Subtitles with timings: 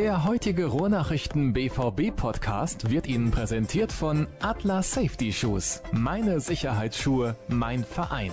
[0.00, 5.82] Der heutige Ruhrnachrichten BVB Podcast wird Ihnen präsentiert von Atlas Safety Shoes.
[5.92, 8.32] Meine Sicherheitsschuhe, mein Verein.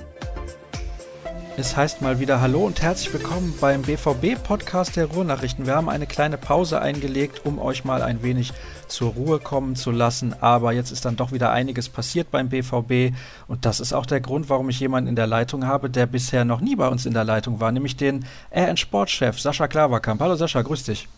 [1.58, 5.66] Es heißt mal wieder Hallo und herzlich willkommen beim BVB-Podcast der Ruhrnachrichten.
[5.66, 8.54] Wir haben eine kleine Pause eingelegt, um euch mal ein wenig
[8.88, 10.34] zur Ruhe kommen zu lassen.
[10.40, 13.14] Aber jetzt ist dann doch wieder einiges passiert beim BVB.
[13.50, 16.46] Und das ist auch der Grund, warum ich jemanden in der Leitung habe, der bisher
[16.46, 18.26] noch nie bei uns in der Leitung war, nämlich den
[18.56, 20.22] RN Sportchef Sascha Klaverkamp.
[20.22, 21.10] Hallo Sascha, grüß dich.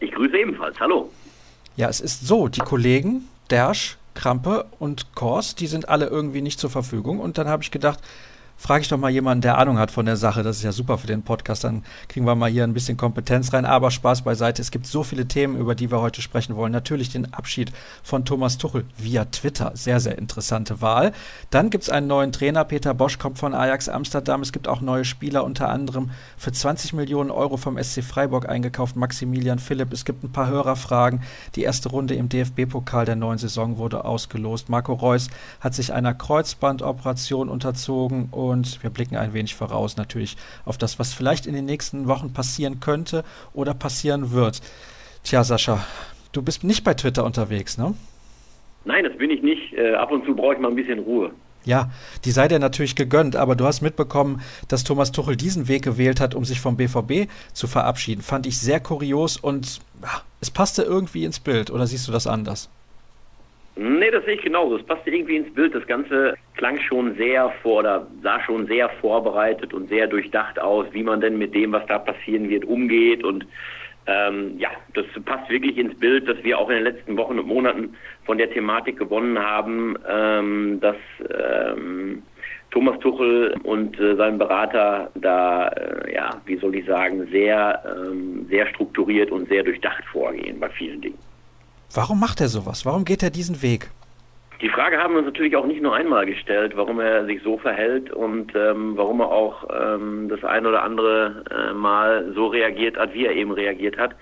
[0.00, 0.78] Ich grüße ebenfalls.
[0.80, 1.10] Hallo.
[1.76, 6.60] Ja, es ist so, die Kollegen Dersch, Krampe und Kors, die sind alle irgendwie nicht
[6.60, 7.20] zur Verfügung.
[7.20, 8.00] Und dann habe ich gedacht,
[8.56, 10.42] frage ich doch mal jemanden, der Ahnung hat von der Sache.
[10.42, 11.64] Das ist ja super für den Podcast.
[11.64, 13.64] Dann kriegen wir mal hier ein bisschen Kompetenz rein.
[13.64, 14.62] Aber Spaß beiseite.
[14.62, 16.72] Es gibt so viele Themen, über die wir heute sprechen wollen.
[16.72, 17.72] Natürlich den Abschied
[18.02, 19.72] von Thomas Tuchel via Twitter.
[19.74, 21.12] Sehr, sehr interessante Wahl.
[21.50, 22.64] Dann gibt es einen neuen Trainer.
[22.64, 24.40] Peter Bosch kommt von Ajax Amsterdam.
[24.42, 28.96] Es gibt auch neue Spieler, unter anderem für 20 Millionen Euro vom SC Freiburg eingekauft.
[28.96, 29.92] Maximilian Philipp.
[29.92, 31.20] Es gibt ein paar Hörerfragen.
[31.56, 34.68] Die erste Runde im DFB-Pokal der neuen Saison wurde ausgelost.
[34.68, 35.28] Marco Reus
[35.60, 41.12] hat sich einer Kreuzbandoperation unterzogen und wir blicken ein wenig voraus natürlich auf das, was
[41.12, 44.60] vielleicht in den nächsten Wochen passieren könnte oder passieren wird.
[45.22, 45.84] Tja, Sascha,
[46.32, 47.94] du bist nicht bei Twitter unterwegs, ne?
[48.84, 49.72] Nein, das bin ich nicht.
[49.72, 51.30] Äh, ab und zu brauche ich mal ein bisschen Ruhe.
[51.64, 51.90] Ja,
[52.26, 56.20] die sei dir natürlich gegönnt, aber du hast mitbekommen, dass Thomas Tuchel diesen Weg gewählt
[56.20, 58.20] hat, um sich vom BVB zu verabschieden.
[58.20, 61.70] Fand ich sehr kurios und ja, es passte irgendwie ins Bild.
[61.70, 62.68] Oder siehst du das anders?
[63.76, 64.76] Nee, das sehe ich genauso.
[64.76, 65.74] Es passte irgendwie ins Bild.
[65.74, 70.86] Das Ganze klang schon sehr vor oder sah schon sehr vorbereitet und sehr durchdacht aus,
[70.92, 73.24] wie man denn mit dem, was da passieren wird, umgeht.
[73.24, 73.46] Und
[74.06, 77.48] ähm, ja, das passt wirklich ins Bild, dass wir auch in den letzten Wochen und
[77.48, 80.96] Monaten von der Thematik gewonnen haben, ähm, dass
[81.36, 82.22] ähm,
[82.70, 88.46] Thomas Tuchel und äh, sein Berater da, äh, ja, wie soll ich sagen, sehr, ähm,
[88.48, 91.18] sehr strukturiert und sehr durchdacht vorgehen bei vielen Dingen.
[91.94, 92.84] Warum macht er sowas?
[92.84, 93.88] Warum geht er diesen Weg?
[94.60, 97.58] Die Frage haben wir uns natürlich auch nicht nur einmal gestellt, warum er sich so
[97.58, 102.96] verhält und ähm, warum er auch ähm, das ein oder andere äh, Mal so reagiert
[102.96, 104.14] hat, wie er eben reagiert hat.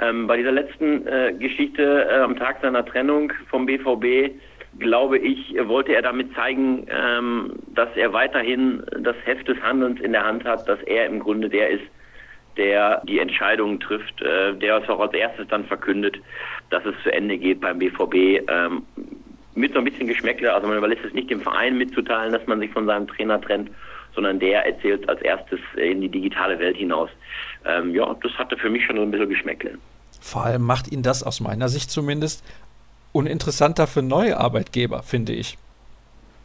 [0.00, 4.32] Ähm, bei dieser letzten äh, Geschichte äh, am Tag seiner Trennung vom BVB,
[4.78, 10.12] glaube ich, wollte er damit zeigen, ähm, dass er weiterhin das Heft des Handelns in
[10.12, 11.84] der Hand hat, dass er im Grunde der ist,
[12.60, 16.18] der die Entscheidungen trifft, äh, der es auch als erstes dann verkündet,
[16.68, 18.46] dass es zu Ende geht beim BVB.
[18.48, 18.82] Ähm,
[19.54, 22.60] mit so ein bisschen Geschmäckle, also man überlässt es nicht dem Verein mitzuteilen, dass man
[22.60, 23.70] sich von seinem Trainer trennt,
[24.14, 27.08] sondern der erzählt als erstes in die digitale Welt hinaus.
[27.64, 29.78] Ähm, ja, das hatte für mich schon so ein bisschen Geschmäckle.
[30.20, 32.44] Vor allem macht ihn das aus meiner Sicht zumindest
[33.12, 35.56] uninteressanter für neue Arbeitgeber, finde ich.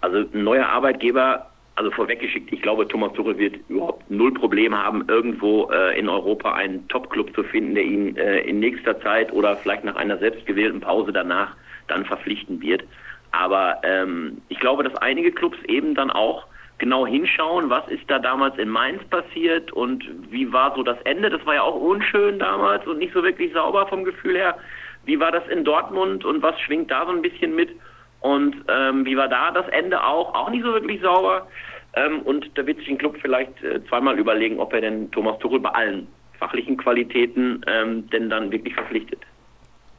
[0.01, 5.05] Also ein neuer Arbeitgeber also vorweggeschickt, ich glaube, Thomas Tuchel wird überhaupt null Problem haben,
[5.07, 9.57] irgendwo äh, in Europa einen Top-Club zu finden, der ihn äh, in nächster Zeit oder
[9.57, 11.55] vielleicht nach einer selbstgewählten Pause danach
[11.87, 12.83] dann verpflichten wird.
[13.31, 16.47] Aber ähm, ich glaube, dass einige Clubs eben dann auch
[16.77, 21.29] genau hinschauen, was ist da damals in Mainz passiert und wie war so das Ende.
[21.29, 24.57] Das war ja auch unschön damals und nicht so wirklich sauber vom Gefühl her.
[25.03, 27.69] Wie war das in Dortmund und was schwingt da so ein bisschen mit?
[28.25, 30.33] Und ähm, wie war da das Ende auch?
[30.33, 31.45] Auch nicht so wirklich sauber.
[31.93, 35.37] Ähm, und da wird sich ein Club vielleicht äh, zweimal überlegen, ob er denn Thomas
[35.37, 36.07] Tuchel bei allen
[36.39, 39.19] fachlichen Qualitäten ähm, denn dann wirklich verpflichtet.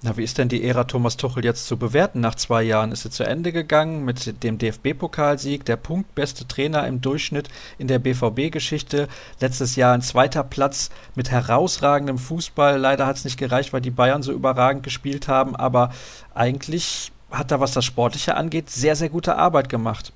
[0.03, 2.19] Na, wie ist denn die Ära Thomas Tuchel jetzt zu bewerten?
[2.19, 7.01] Nach zwei Jahren ist sie zu Ende gegangen mit dem DFB-Pokalsieg, der punktbeste Trainer im
[7.01, 7.49] Durchschnitt
[7.79, 9.07] in der BVB-Geschichte.
[9.41, 12.77] Letztes Jahr ein zweiter Platz mit herausragendem Fußball.
[12.77, 15.91] Leider hat es nicht gereicht, weil die Bayern so überragend gespielt haben, aber
[16.35, 20.13] eigentlich hat er, was das Sportliche angeht, sehr, sehr gute Arbeit gemacht.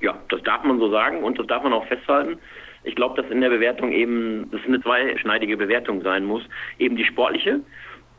[0.00, 2.38] Ja, das darf man so sagen und das darf man auch festhalten.
[2.84, 6.42] Ich glaube, dass in der Bewertung eben, das eine zweischneidige Bewertung sein muss.
[6.78, 7.60] Eben die sportliche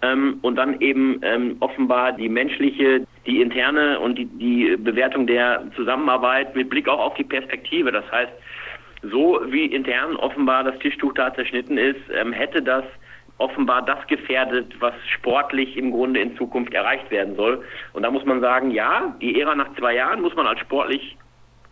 [0.01, 5.63] ähm, und dann eben ähm, offenbar die menschliche, die interne und die, die Bewertung der
[5.75, 7.91] Zusammenarbeit mit Blick auch auf die Perspektive.
[7.91, 8.31] Das heißt,
[9.03, 12.83] so wie intern offenbar das Tischtuch da zerschnitten ist, ähm, hätte das
[13.41, 17.63] offenbar das gefährdet, was sportlich im Grunde in Zukunft erreicht werden soll.
[17.93, 21.17] Und da muss man sagen, ja, die Ära nach zwei Jahren muss man als sportlich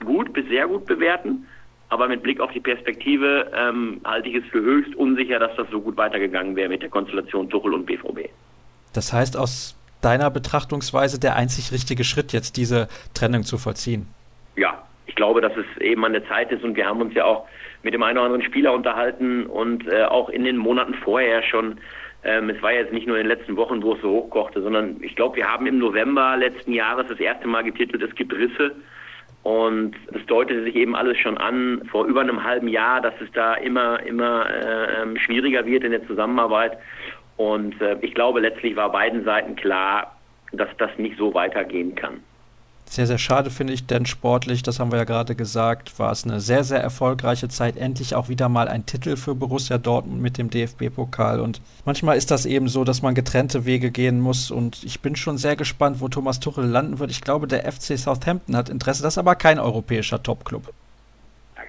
[0.03, 1.47] gut bis sehr gut bewerten.
[1.89, 5.67] Aber mit Blick auf die Perspektive ähm, halte ich es für höchst unsicher, dass das
[5.71, 8.29] so gut weitergegangen wäre mit der Konstellation Tuchel und BVB.
[8.93, 14.07] Das heißt, aus deiner Betrachtungsweise der einzig richtige Schritt, jetzt diese Trennung zu vollziehen?
[14.55, 17.25] Ja, ich glaube, dass es eben an der Zeit ist und wir haben uns ja
[17.25, 17.47] auch
[17.83, 21.79] mit dem einen oder anderen Spieler unterhalten und äh, auch in den Monaten vorher schon.
[22.23, 24.97] Ähm, es war jetzt nicht nur in den letzten Wochen, wo es so hochkochte, sondern
[25.01, 28.75] ich glaube, wir haben im November letzten Jahres das erste Mal getitelt, es gibt Risse.
[29.43, 33.31] Und es deutete sich eben alles schon an vor über einem halben Jahr, dass es
[33.31, 36.77] da immer, immer äh, schwieriger wird in der Zusammenarbeit.
[37.37, 40.17] Und äh, ich glaube, letztlich war beiden Seiten klar,
[40.51, 42.21] dass das nicht so weitergehen kann.
[42.89, 46.23] Sehr, sehr schade finde ich, denn sportlich, das haben wir ja gerade gesagt, war es
[46.23, 47.77] eine sehr, sehr erfolgreiche Zeit.
[47.77, 51.39] Endlich auch wieder mal ein Titel für Borussia Dortmund mit dem DFB-Pokal.
[51.39, 54.49] Und manchmal ist das eben so, dass man getrennte Wege gehen muss.
[54.49, 57.11] Und ich bin schon sehr gespannt, wo Thomas Tuchel landen wird.
[57.11, 59.03] Ich glaube, der FC Southampton hat Interesse.
[59.03, 60.73] Das ist aber kein europäischer Topclub.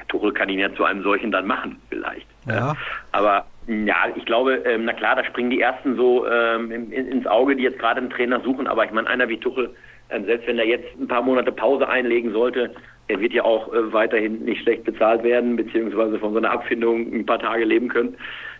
[0.08, 2.26] Tuchel kann ihn ja zu einem solchen dann machen, vielleicht.
[2.46, 2.74] Ja.
[3.12, 7.56] Aber ja, ich glaube, ähm, na klar, da springen die ersten so ähm, ins Auge,
[7.56, 8.66] die jetzt gerade einen Trainer suchen.
[8.66, 9.70] Aber ich meine, einer wie Tuchel
[10.10, 12.74] ähm, selbst wenn er jetzt ein paar Monate Pause einlegen sollte,
[13.08, 17.26] er wird ja auch äh, weiterhin nicht schlecht bezahlt werden, beziehungsweise von seiner Abfindung ein
[17.26, 18.16] paar Tage leben können,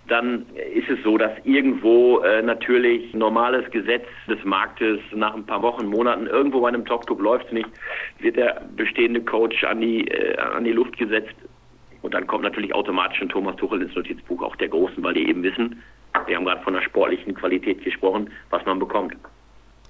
[0.09, 5.63] dann ist es so, dass irgendwo äh, natürlich normales Gesetz des Marktes nach ein paar
[5.63, 7.69] Wochen, Monaten, irgendwo bei einem Top-Club läuft es nicht,
[8.19, 11.35] wird der bestehende Coach an die, äh, an die Luft gesetzt.
[12.03, 15.29] Und dann kommt natürlich automatisch ein Thomas Tuchel ins Notizbuch, auch der Großen, weil die
[15.29, 15.81] eben wissen,
[16.27, 19.15] wir haben gerade von der sportlichen Qualität gesprochen, was man bekommt.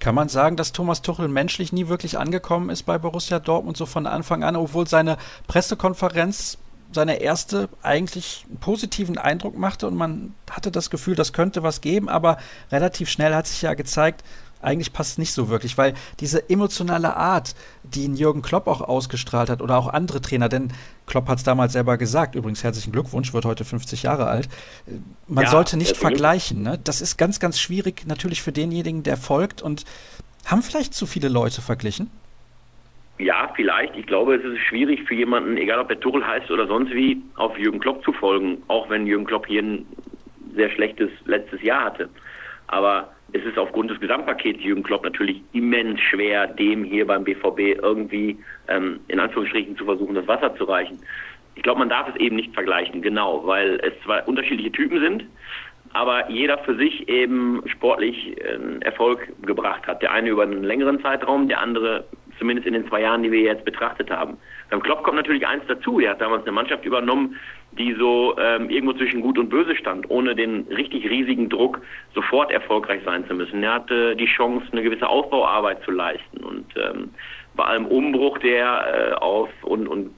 [0.00, 3.85] Kann man sagen, dass Thomas Tuchel menschlich nie wirklich angekommen ist bei Borussia Dortmund so
[3.85, 6.58] von Anfang an, obwohl seine Pressekonferenz
[6.93, 11.81] seine erste eigentlich einen positiven Eindruck machte und man hatte das Gefühl, das könnte was
[11.82, 12.38] geben, aber
[12.73, 14.25] relativ schnell hat sich ja gezeigt,
[14.62, 18.80] eigentlich passt es nicht so wirklich, weil diese emotionale Art, die ihn Jürgen Klopp auch
[18.80, 20.72] ausgestrahlt hat oder auch andere Trainer, denn
[21.06, 24.48] Klopp hat es damals selber gesagt, übrigens herzlichen Glückwunsch, wird heute 50 Jahre alt,
[25.26, 26.62] man ja, sollte nicht vergleichen.
[26.62, 26.78] Ne?
[26.82, 29.84] Das ist ganz, ganz schwierig natürlich für denjenigen, der folgt und
[30.46, 32.10] haben vielleicht zu viele Leute verglichen?
[33.18, 33.96] Ja, vielleicht.
[33.96, 37.20] Ich glaube, es ist schwierig für jemanden, egal ob er Tuchel heißt oder sonst wie,
[37.36, 39.86] auf Jürgen Klopp zu folgen, auch wenn Jürgen Klopp hier ein
[40.54, 42.08] sehr schlechtes letztes Jahr hatte.
[42.68, 47.82] Aber es ist aufgrund des Gesamtpakets Jürgen Klopp natürlich immens schwer, dem hier beim BVB
[47.82, 48.38] irgendwie
[48.68, 50.98] ähm, in Anführungsstrichen zu versuchen, das Wasser zu reichen.
[51.54, 55.24] Ich glaube, man darf es eben nicht vergleichen, genau, weil es zwei unterschiedliche Typen sind,
[55.92, 60.02] aber jeder für sich eben sportlich äh, Erfolg gebracht hat.
[60.02, 62.04] Der eine über einen längeren Zeitraum, der andere
[62.40, 64.38] zumindest in den zwei Jahren, die wir jetzt betrachtet haben.
[64.70, 66.00] Beim Klopp kommt natürlich eins dazu.
[66.00, 67.37] Er hat damals eine Mannschaft übernommen,
[67.72, 71.81] die so ähm, irgendwo zwischen Gut und Böse stand, ohne den richtig riesigen Druck,
[72.14, 73.62] sofort erfolgreich sein zu müssen.
[73.62, 77.10] Er hatte die Chance, eine gewisse Aufbauarbeit zu leisten und ähm,
[77.54, 80.10] bei allem Umbruch der äh, auf und, und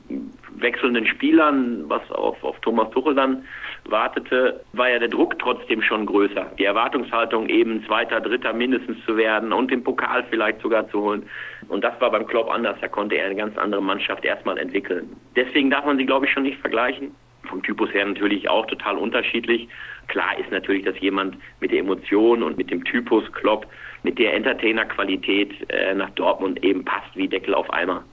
[0.63, 3.45] wechselnden Spielern, was auf, auf Thomas Tuchel dann
[3.85, 6.53] wartete, war ja der Druck trotzdem schon größer.
[6.59, 11.25] Die Erwartungshaltung eben Zweiter, Dritter mindestens zu werden und den Pokal vielleicht sogar zu holen.
[11.69, 12.77] Und das war beim Klopp anders.
[12.81, 15.11] Da konnte er eine ganz andere Mannschaft erstmal entwickeln.
[15.37, 17.15] Deswegen darf man sie, glaube ich, schon nicht vergleichen.
[17.49, 19.69] Vom Typus her natürlich auch total unterschiedlich.
[20.07, 23.67] Klar ist natürlich, dass jemand mit der Emotion und mit dem Typus Klopp,
[24.05, 28.05] mit der Entertainer-Qualität äh, nach Dortmund eben passt wie Deckel auf Eimer.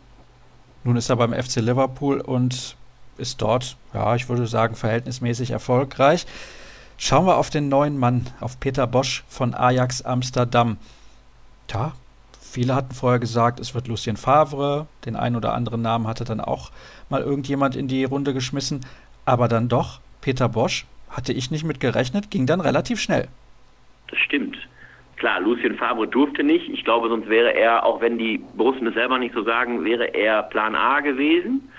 [0.84, 2.76] Nun ist er beim FC Liverpool und
[3.18, 6.26] ist dort, ja, ich würde sagen, verhältnismäßig erfolgreich.
[6.98, 10.78] Schauen wir auf den neuen Mann, auf Peter Bosch von Ajax Amsterdam.
[11.68, 11.94] Tja,
[12.42, 14.88] viele hatten vorher gesagt, es wird Lucien Favre.
[15.06, 16.72] Den einen oder anderen Namen hatte dann auch
[17.10, 18.86] mal irgendjemand in die Runde geschmissen.
[19.26, 23.28] Aber dann doch, Peter Bosch, hatte ich nicht mit gerechnet, ging dann relativ schnell.
[24.10, 24.58] Das stimmt.
[25.20, 26.70] Klar, Lucien Favre durfte nicht.
[26.70, 30.14] Ich glaube, sonst wäre er, auch wenn die Borussen es selber nicht so sagen, wäre
[30.14, 31.70] er Plan A gewesen.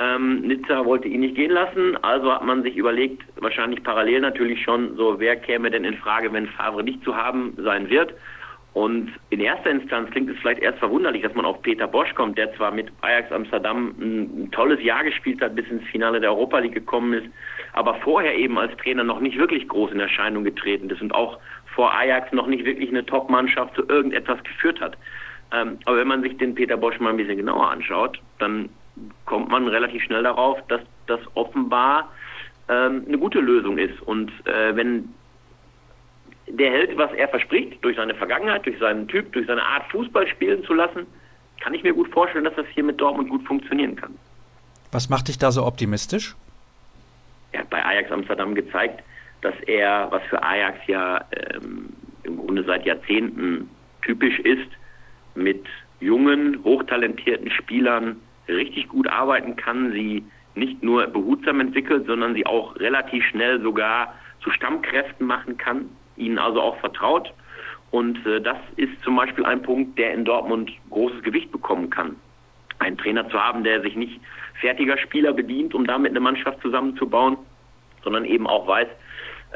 [0.00, 4.62] Ähm, Nizza wollte ihn nicht gehen lassen, also hat man sich überlegt, wahrscheinlich parallel natürlich
[4.62, 8.14] schon, so wer käme denn in Frage, wenn Favre nicht zu haben sein wird.
[8.72, 12.38] Und in erster Instanz klingt es vielleicht erst verwunderlich, dass man auf Peter Bosch kommt,
[12.38, 16.30] der zwar mit Ajax Amsterdam ein, ein tolles Jahr gespielt hat, bis ins Finale der
[16.30, 17.26] Europa League gekommen ist,
[17.72, 21.38] aber vorher eben als Trainer noch nicht wirklich groß in Erscheinung getreten ist und auch
[21.80, 24.98] vor Ajax noch nicht wirklich eine Top-Mannschaft zu irgendetwas geführt hat.
[25.50, 28.68] Ähm, aber wenn man sich den Peter Bosch mal ein bisschen genauer anschaut, dann
[29.24, 32.10] kommt man relativ schnell darauf, dass das offenbar
[32.68, 33.98] ähm, eine gute Lösung ist.
[34.02, 35.08] Und äh, wenn
[36.50, 40.28] der hält, was er verspricht, durch seine Vergangenheit, durch seinen Typ, durch seine Art, Fußball
[40.28, 41.06] spielen zu lassen,
[41.60, 44.14] kann ich mir gut vorstellen, dass das hier mit Dortmund gut funktionieren kann.
[44.92, 46.36] Was macht dich da so optimistisch?
[47.52, 49.02] Er hat bei Ajax Amsterdam gezeigt,
[49.42, 51.90] dass er, was für Ajax ja ähm,
[52.24, 53.68] im Grunde seit Jahrzehnten
[54.02, 54.68] typisch ist,
[55.34, 55.64] mit
[56.00, 58.16] jungen, hochtalentierten Spielern
[58.48, 64.14] richtig gut arbeiten kann, sie nicht nur behutsam entwickelt, sondern sie auch relativ schnell sogar
[64.42, 67.32] zu Stammkräften machen kann, ihnen also auch vertraut.
[67.90, 72.16] Und äh, das ist zum Beispiel ein Punkt, der in Dortmund großes Gewicht bekommen kann.
[72.78, 74.20] Einen Trainer zu haben, der sich nicht
[74.60, 77.36] fertiger Spieler bedient, um damit eine Mannschaft zusammenzubauen,
[78.02, 78.88] sondern eben auch weiß,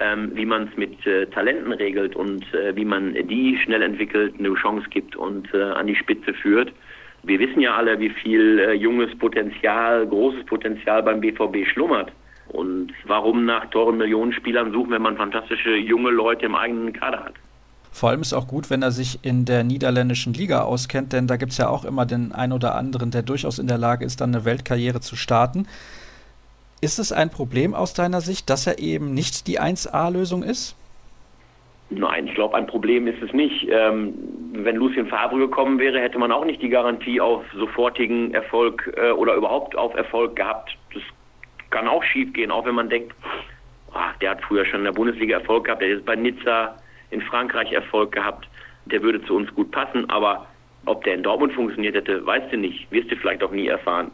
[0.01, 4.35] ähm, wie man es mit äh, Talenten regelt und äh, wie man die schnell entwickelt,
[4.39, 6.73] eine Chance gibt und äh, an die Spitze führt.
[7.23, 12.13] Wir wissen ja alle, wie viel äh, junges Potenzial, großes Potenzial beim BVB schlummert.
[12.49, 17.35] Und warum nach teuren Millionenspielern suchen, wenn man fantastische junge Leute im eigenen Kader hat?
[17.91, 21.37] Vor allem ist auch gut, wenn er sich in der niederländischen Liga auskennt, denn da
[21.37, 24.21] gibt es ja auch immer den einen oder anderen, der durchaus in der Lage ist,
[24.21, 25.69] dann eine Weltkarriere zu starten.
[26.85, 30.77] Ist es ein Problem aus deiner Sicht, dass er eben nicht die 1A-Lösung ist?
[31.89, 33.67] Nein, ich glaube, ein Problem ist es nicht.
[33.71, 34.13] Ähm,
[34.53, 39.13] wenn Lucien Favre gekommen wäre, hätte man auch nicht die Garantie auf sofortigen Erfolg äh,
[39.13, 40.77] oder überhaupt auf Erfolg gehabt.
[40.93, 41.03] Das
[41.71, 43.15] kann auch schiefgehen, auch wenn man denkt,
[43.95, 46.75] ach, der hat früher schon in der Bundesliga Erfolg gehabt, der ist bei Nizza
[47.11, 48.47] in Frankreich Erfolg gehabt,
[48.85, 50.47] der würde zu uns gut passen, aber
[50.85, 54.11] ob der in Dortmund funktioniert hätte, weißt du nicht, wirst du vielleicht auch nie erfahren.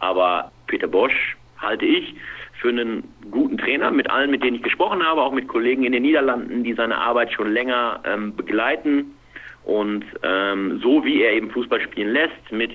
[0.00, 2.14] Aber Peter Bosch halte ich
[2.60, 5.92] für einen guten Trainer, mit allen, mit denen ich gesprochen habe, auch mit Kollegen in
[5.92, 9.14] den Niederlanden, die seine Arbeit schon länger ähm, begleiten.
[9.64, 12.72] Und ähm, so wie er eben Fußball spielen lässt, mit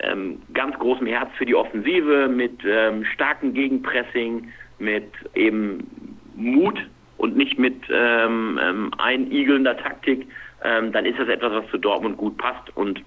[0.00, 6.78] ähm, ganz großem Herz für die Offensive, mit ähm, starkem Gegenpressing, mit eben Mut
[7.16, 10.26] und nicht mit ähm, ähm, einigelnder Taktik,
[10.62, 13.02] ähm, dann ist das etwas, was zu Dortmund gut passt und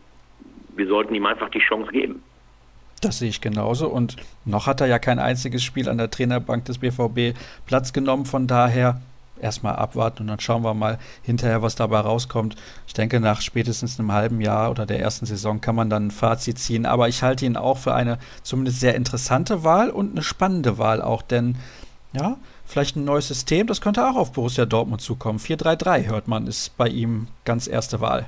[0.76, 2.24] wir sollten ihm einfach die Chance geben.
[3.02, 3.88] Das sehe ich genauso.
[3.88, 8.26] Und noch hat er ja kein einziges Spiel an der Trainerbank des BVB Platz genommen.
[8.26, 9.02] Von daher
[9.42, 12.56] erstmal abwarten und dann schauen wir mal hinterher, was dabei rauskommt.
[12.88, 16.12] Ich denke, nach spätestens einem halben Jahr oder der ersten Saison kann man dann ein
[16.12, 16.86] Fazit ziehen.
[16.86, 21.02] Aber ich halte ihn auch für eine zumindest sehr interessante Wahl und eine spannende Wahl
[21.02, 21.56] auch, denn
[22.12, 25.40] ja, vielleicht ein neues System, das könnte auch auf Borussia Dortmund zukommen.
[25.40, 28.28] 4-3-3 hört man, ist bei ihm ganz erste Wahl.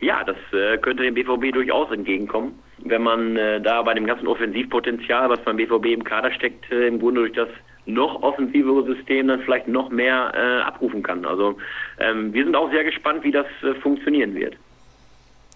[0.00, 4.26] Ja, das äh, könnte dem BVB durchaus entgegenkommen, wenn man äh, da bei dem ganzen
[4.26, 7.48] Offensivpotenzial, was beim BVB im Kader steckt, äh, im Grunde durch das
[7.86, 11.24] noch offensivere System dann vielleicht noch mehr äh, abrufen kann.
[11.24, 11.56] Also
[11.98, 14.56] ähm, wir sind auch sehr gespannt, wie das äh, funktionieren wird.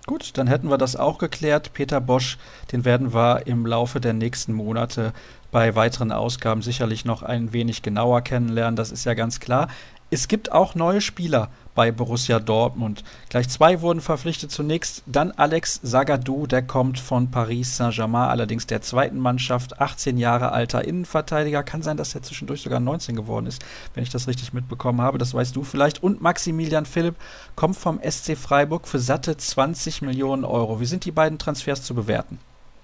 [0.07, 1.73] Gut, dann hätten wir das auch geklärt.
[1.75, 2.39] Peter Bosch,
[2.73, 5.13] den werden wir im Laufe der nächsten Monate
[5.53, 8.77] bei weiteren Ausgaben sicherlich noch ein wenig genauer kennenlernen.
[8.77, 9.69] Das ist ja ganz klar.
[10.11, 13.05] Es gibt auch neue Spieler bei Borussia Dortmund.
[13.29, 14.51] Gleich zwei wurden verpflichtet.
[14.51, 20.53] Zunächst dann Alex Sagadou, der kommt von Paris Saint-Germain, allerdings der zweiten Mannschaft, 18 Jahre
[20.53, 21.63] alter Innenverteidiger.
[21.63, 25.19] Kann sein, dass er zwischendurch sogar 19 geworden ist, wenn ich das richtig mitbekommen habe.
[25.19, 26.03] Das weißt du vielleicht.
[26.03, 27.17] Und Maximilian Philipp
[27.57, 30.81] kommt vom SC Freiburg für satte 20 Millionen Euro.
[30.81, 32.39] Wie sind die beiden Transfers zu bewerten?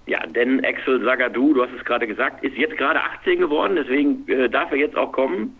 [0.07, 4.26] Ja, denn Axel Sagadou, du hast es gerade gesagt, ist jetzt gerade 18 geworden, deswegen
[4.28, 5.57] äh, darf er jetzt auch kommen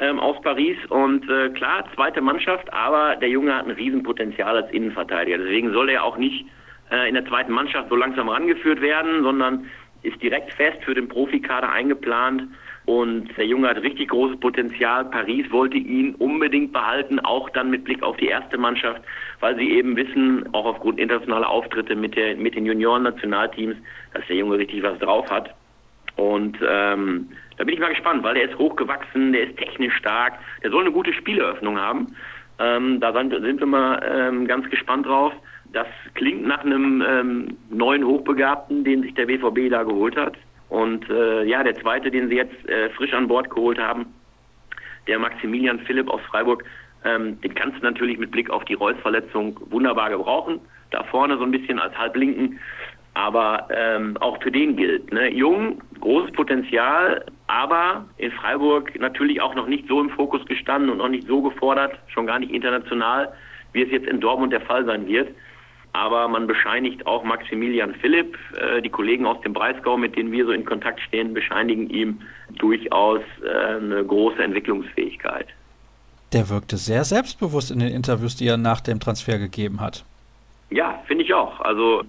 [0.00, 0.76] ähm, aus Paris.
[0.88, 5.38] Und äh, klar, zweite Mannschaft, aber der Junge hat ein Riesenpotenzial als Innenverteidiger.
[5.38, 6.46] Deswegen soll er auch nicht
[6.90, 9.66] äh, in der zweiten Mannschaft so langsam rangeführt werden, sondern
[10.02, 12.44] ist direkt fest für den Profikader eingeplant.
[12.84, 15.06] Und der Junge hat richtig großes Potenzial.
[15.06, 19.02] Paris wollte ihn unbedingt behalten, auch dann mit Blick auf die erste Mannschaft,
[19.40, 23.76] weil sie eben wissen, auch aufgrund internationaler Auftritte mit, der, mit den Junioren-Nationalteams,
[24.14, 25.52] dass der Junge richtig was drauf hat.
[26.14, 30.34] Und ähm, da bin ich mal gespannt, weil der ist hochgewachsen, der ist technisch stark,
[30.62, 32.14] der soll eine gute Spieleröffnung haben.
[32.58, 35.32] Ähm, da sind, sind, wir mal ähm, ganz gespannt drauf.
[35.72, 40.34] Das klingt nach einem ähm, neuen Hochbegabten, den sich der BVB da geholt hat.
[40.68, 44.06] Und äh, ja, der zweite, den sie jetzt äh, frisch an Bord geholt haben,
[45.06, 46.64] der Maximilian Philipp aus Freiburg,
[47.04, 50.60] ähm, den kannst du natürlich mit Blick auf die Reus-Verletzung wunderbar gebrauchen.
[50.90, 52.58] Da vorne so ein bisschen als Halblinken.
[53.14, 55.32] Aber ähm, auch für den gilt, ne?
[55.32, 60.98] jung, großes Potenzial, aber in Freiburg natürlich auch noch nicht so im Fokus gestanden und
[60.98, 63.32] noch nicht so gefordert, schon gar nicht international,
[63.72, 65.28] wie es jetzt in Dortmund der Fall sein wird.
[65.92, 70.44] Aber man bescheinigt auch Maximilian Philipp, äh, die Kollegen aus dem Breisgau, mit denen wir
[70.44, 72.20] so in Kontakt stehen, bescheinigen ihm
[72.58, 75.46] durchaus äh, eine große Entwicklungsfähigkeit.
[76.32, 80.04] Der wirkte sehr selbstbewusst in den Interviews, die er nach dem Transfer gegeben hat.
[80.70, 81.60] Ja, finde ich auch.
[81.60, 82.02] Also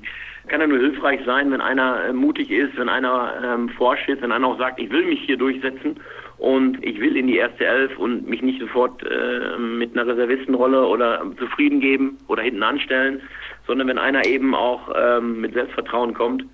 [0.48, 4.32] kann ja nur hilfreich sein, wenn einer äh, mutig ist, wenn einer ähm, vorsteht, wenn
[4.32, 5.98] einer auch sagt, ich will mich hier durchsetzen
[6.38, 10.86] und ich will in die erste Elf und mich nicht sofort äh, mit einer Reservistenrolle
[10.86, 13.22] oder zufrieden geben oder hinten anstellen,
[13.66, 16.46] sondern wenn einer eben auch ähm, mit Selbstvertrauen kommt.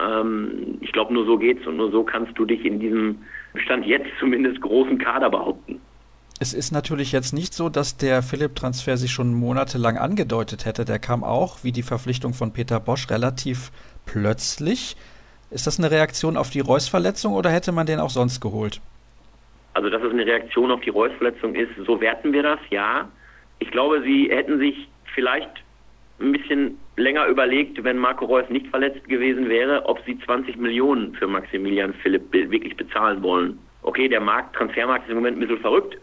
[0.00, 3.18] Ähm, ich glaube, nur so geht's und nur so kannst du dich in diesem
[3.56, 5.80] Stand jetzt zumindest großen Kader behaupten.
[6.44, 10.84] Es ist natürlich jetzt nicht so, dass der Philipp-Transfer sich schon monatelang angedeutet hätte.
[10.84, 13.72] Der kam auch, wie die Verpflichtung von Peter Bosch, relativ
[14.04, 14.94] plötzlich.
[15.50, 18.82] Ist das eine Reaktion auf die Reus-Verletzung oder hätte man den auch sonst geholt?
[19.72, 23.08] Also, dass es eine Reaktion auf die Reus-Verletzung ist, so werten wir das, ja.
[23.58, 25.64] Ich glaube, sie hätten sich vielleicht
[26.20, 31.14] ein bisschen länger überlegt, wenn Marco Reus nicht verletzt gewesen wäre, ob sie 20 Millionen
[31.14, 33.58] für Maximilian Philipp wirklich bezahlen wollen.
[33.80, 35.96] Okay, der Markt, Transfermarkt ist im Moment ein bisschen verrückt,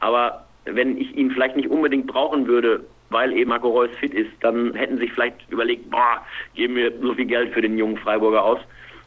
[0.00, 4.30] aber wenn ich ihn vielleicht nicht unbedingt brauchen würde, weil eben Marco Reus fit ist,
[4.40, 6.20] dann hätten sie sich vielleicht überlegt, boah,
[6.54, 8.60] geben wir so viel Geld für den jungen Freiburger aus.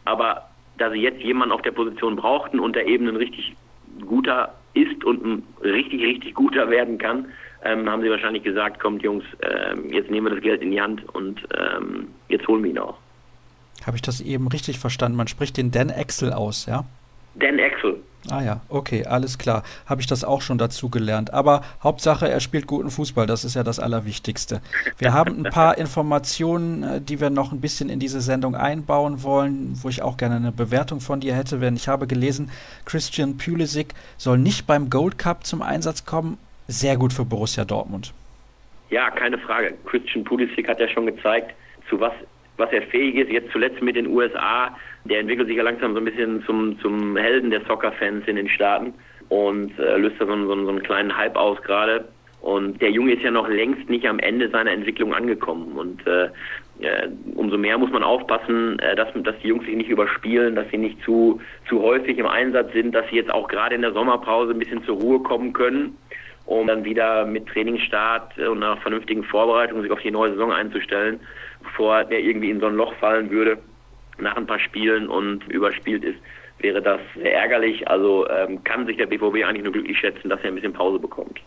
[0.06, 3.56] Aber da sie jetzt jemanden auf der Position brauchten und der eben ein richtig
[4.08, 7.28] guter ist und ein richtig, richtig guter werden kann,
[7.64, 10.82] ähm, haben sie wahrscheinlich gesagt, kommt Jungs, ähm, jetzt nehmen wir das Geld in die
[10.82, 12.98] Hand und ähm, jetzt holen wir ihn auch.
[13.86, 15.18] Habe ich das eben richtig verstanden?
[15.18, 16.86] Man spricht den Dan Axel aus, ja?
[17.36, 18.02] Dan Axel.
[18.30, 19.64] Ah ja, okay, alles klar.
[19.88, 21.34] Habe ich das auch schon dazu gelernt.
[21.34, 24.62] Aber Hauptsache, er spielt guten Fußball, das ist ja das Allerwichtigste.
[25.00, 29.24] Wir haben ein paar Informationen, äh, die wir noch ein bisschen in diese Sendung einbauen
[29.24, 31.58] wollen, wo ich auch gerne eine Bewertung von dir hätte.
[31.58, 32.52] Denn ich habe gelesen,
[32.86, 36.38] Christian Pulisic soll nicht beim Gold Cup zum Einsatz kommen.
[36.68, 38.14] Sehr gut für Borussia Dortmund.
[38.92, 39.74] Ja, keine Frage.
[39.86, 41.56] Christian Pulisic hat ja schon gezeigt,
[41.90, 42.14] zu was
[42.58, 43.32] was er fähig ist.
[43.32, 47.18] Jetzt zuletzt mit den USA, der entwickelt sich ja langsam so ein bisschen zum, zum
[47.18, 48.94] Helden der Soccer-Fans in den Staaten
[49.30, 52.06] und äh, löst da so, so, so einen kleinen Hype aus gerade.
[52.42, 55.74] Und der Junge ist ja noch längst nicht am Ende seiner Entwicklung angekommen.
[55.74, 56.26] Und äh,
[56.82, 60.68] äh, umso mehr muss man aufpassen, äh, dass, dass die Jungs sich nicht überspielen, dass
[60.72, 61.40] sie nicht zu,
[61.70, 64.84] zu häufig im Einsatz sind, dass sie jetzt auch gerade in der Sommerpause ein bisschen
[64.86, 65.96] zur Ruhe kommen können,
[66.46, 71.20] um dann wieder mit Trainingsstart und einer vernünftigen Vorbereitung sich auf die neue Saison einzustellen
[71.64, 73.58] bevor der irgendwie in so ein Loch fallen würde
[74.18, 76.20] nach ein paar Spielen und überspielt ist,
[76.60, 77.88] wäre das sehr ärgerlich.
[77.88, 81.00] Also ähm, kann sich der BVB eigentlich nur glücklich schätzen, dass er ein bisschen Pause
[81.00, 81.40] bekommt.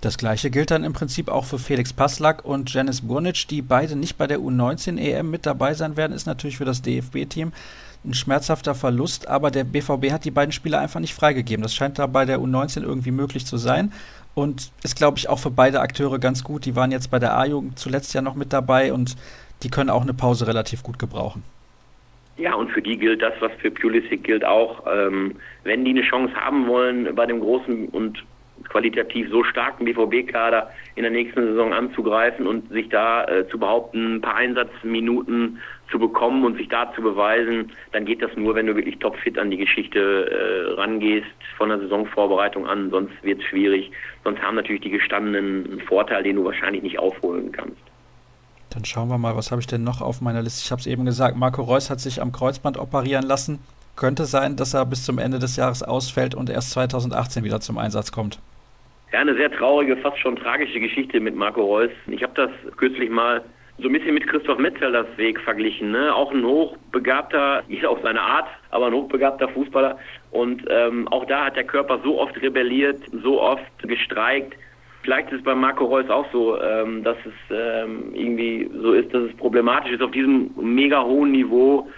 [0.00, 3.94] Das gleiche gilt dann im Prinzip auch für Felix Passlack und Janis Burnic, die beide
[3.94, 7.52] nicht bei der U19 EM mit dabei sein werden, ist natürlich für das DFB-Team
[8.04, 11.62] ein schmerzhafter Verlust, aber der BVB hat die beiden Spieler einfach nicht freigegeben.
[11.62, 13.92] Das scheint da bei der U19 irgendwie möglich zu sein
[14.34, 16.64] und ist, glaube ich, auch für beide Akteure ganz gut.
[16.64, 19.16] Die waren jetzt bei der A-Jugend zuletzt ja noch mit dabei und
[19.62, 21.42] die können auch eine Pause relativ gut gebrauchen.
[22.38, 24.82] Ja, und für die gilt das, was für Pulisic gilt auch.
[24.86, 28.24] Ähm, wenn die eine Chance haben wollen, bei dem großen und
[28.68, 34.16] qualitativ so starken BVB-Kader in der nächsten Saison anzugreifen und sich da äh, zu behaupten,
[34.16, 35.58] ein paar Einsatzminuten
[35.90, 39.38] zu bekommen und sich da zu beweisen, dann geht das nur, wenn du wirklich topfit
[39.38, 41.26] an die Geschichte äh, rangehst,
[41.56, 43.90] von der Saisonvorbereitung an, sonst wird es schwierig.
[44.24, 47.91] Sonst haben natürlich die Gestandenen einen Vorteil, den du wahrscheinlich nicht aufholen kannst.
[48.72, 50.62] Dann schauen wir mal, was habe ich denn noch auf meiner Liste?
[50.64, 53.58] Ich habe es eben gesagt, Marco Reus hat sich am Kreuzband operieren lassen.
[53.96, 57.76] Könnte sein, dass er bis zum Ende des Jahres ausfällt und erst 2018 wieder zum
[57.76, 58.38] Einsatz kommt.
[59.12, 61.90] Ja, eine sehr traurige, fast schon tragische Geschichte mit Marco Reus.
[62.06, 63.42] Ich habe das kürzlich mal
[63.78, 65.90] so ein bisschen mit Christoph Metzelders Weg verglichen.
[65.90, 66.14] Ne?
[66.14, 69.98] Auch ein hochbegabter, jeder auf seine Art, aber ein hochbegabter Fußballer.
[70.30, 74.54] Und ähm, auch da hat der Körper so oft rebelliert, so oft gestreikt,
[75.02, 79.12] Vielleicht ist es bei Marco Reus auch so, ähm, dass es ähm, irgendwie so ist,
[79.12, 81.88] dass es problematisch ist, auf diesem mega hohen Niveau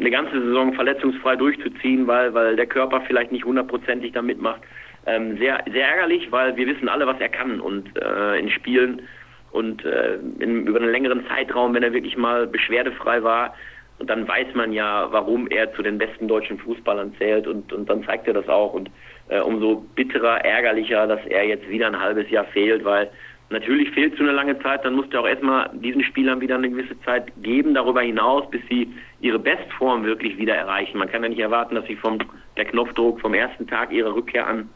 [0.00, 4.62] eine ganze Saison verletzungsfrei durchzuziehen, weil, weil der Körper vielleicht nicht hundertprozentig da mitmacht.
[5.06, 9.02] Ähm, sehr, sehr ärgerlich, weil wir wissen alle, was er kann und äh, in Spielen
[9.52, 13.54] und äh, in, über einen längeren Zeitraum, wenn er wirklich mal beschwerdefrei war,
[13.98, 17.88] und dann weiß man ja, warum er zu den besten deutschen Fußballern zählt und, und
[17.88, 18.74] dann zeigt er das auch.
[18.74, 18.90] Und
[19.28, 23.10] äh, umso bitterer, ärgerlicher, dass er jetzt wieder ein halbes Jahr fehlt, weil
[23.50, 26.70] natürlich fehlt so eine lange Zeit, dann muss er auch erstmal diesen Spielern wieder eine
[26.70, 30.98] gewisse Zeit geben, darüber hinaus, bis sie ihre Bestform wirklich wieder erreichen.
[30.98, 32.18] Man kann ja nicht erwarten, dass sie vom
[32.56, 34.68] der Knopfdruck vom ersten Tag ihrer Rückkehr an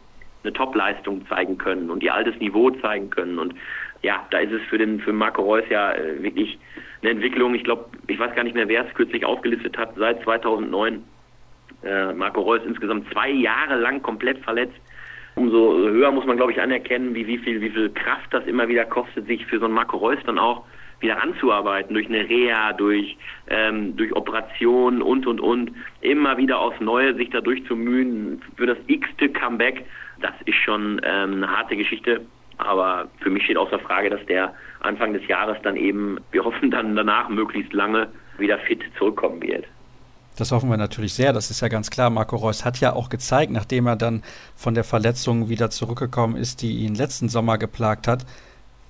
[0.42, 3.38] eine Topleistung zeigen können und ihr altes Niveau zeigen können.
[3.38, 3.54] Und
[4.02, 6.58] ja, da ist es für den für Marco Reus ja äh, wirklich
[7.02, 7.54] eine Entwicklung.
[7.54, 11.04] Ich glaube, ich weiß gar nicht mehr, wer es kürzlich aufgelistet hat, seit 2009
[11.82, 14.78] äh, Marco Reus insgesamt zwei Jahre lang komplett verletzt.
[15.36, 18.68] Umso höher muss man, glaube ich, anerkennen, wie, wie, viel, wie viel Kraft das immer
[18.68, 20.64] wieder kostet, sich für so einen Marco Reus dann auch
[21.00, 23.16] wieder anzuarbeiten, durch eine Reha, durch,
[23.48, 28.78] ähm, durch Operationen und, und, und, immer wieder aufs Neue sich da durchzumühen für das
[28.86, 29.84] x-te Comeback,
[30.20, 32.20] das ist schon ähm, eine harte Geschichte.
[32.58, 36.70] Aber für mich steht außer Frage, dass der Anfang des Jahres dann eben, wir hoffen
[36.70, 39.64] dann danach möglichst lange, wieder fit zurückkommen wird.
[40.36, 42.08] Das hoffen wir natürlich sehr, das ist ja ganz klar.
[42.08, 44.22] Marco Reus hat ja auch gezeigt, nachdem er dann
[44.56, 48.24] von der Verletzung wieder zurückgekommen ist, die ihn letzten Sommer geplagt hat,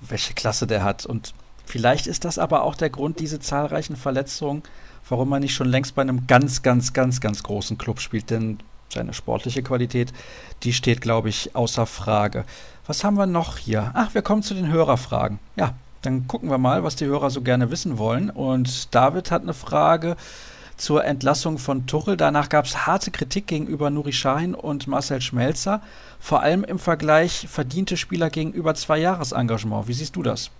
[0.01, 1.05] welche Klasse der hat.
[1.05, 1.33] Und
[1.65, 4.63] vielleicht ist das aber auch der Grund, diese zahlreichen Verletzungen,
[5.09, 8.29] warum er nicht schon längst bei einem ganz, ganz, ganz, ganz großen Club spielt.
[8.29, 10.13] Denn seine sportliche Qualität,
[10.63, 12.45] die steht, glaube ich, außer Frage.
[12.87, 13.91] Was haben wir noch hier?
[13.93, 15.39] Ach, wir kommen zu den Hörerfragen.
[15.55, 18.29] Ja, dann gucken wir mal, was die Hörer so gerne wissen wollen.
[18.29, 20.15] Und David hat eine Frage
[20.81, 22.17] zur Entlassung von Tuchel.
[22.17, 25.81] Danach gab es harte Kritik gegenüber Nuri Sahin und Marcel Schmelzer,
[26.19, 29.87] vor allem im Vergleich verdiente Spieler gegenüber zwei Jahresengagement.
[29.87, 30.51] Wie siehst du das?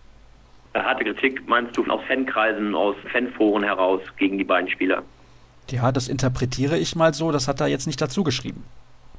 [0.75, 5.01] Harte Kritik meinst du aus Fankreisen, aus Fanforen heraus gegen die beiden Spieler?
[5.71, 7.31] Ja, das interpretiere ich mal so.
[7.31, 8.63] Das hat er jetzt nicht dazu geschrieben.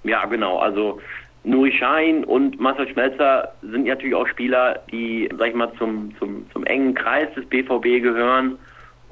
[0.04, 0.58] Ja, genau.
[0.58, 1.00] Also
[1.42, 6.48] Nuri Sahin und Marcel Schmelzer sind natürlich auch Spieler, die, sag ich mal, zum, zum,
[6.52, 8.56] zum engen Kreis des BVB gehören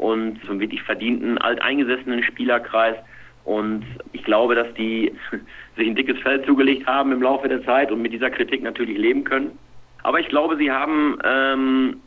[0.00, 2.96] und zum wirklich verdienten, alteingesessenen Spielerkreis.
[3.44, 5.12] Und ich glaube, dass die
[5.76, 8.96] sich ein dickes Feld zugelegt haben im Laufe der Zeit und mit dieser Kritik natürlich
[8.96, 9.58] leben können.
[10.02, 12.00] Aber ich glaube, sie haben, ähm,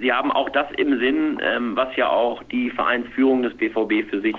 [0.00, 4.20] sie haben auch das im Sinn, ähm, was ja auch die Vereinsführung des BVB für
[4.20, 4.34] sich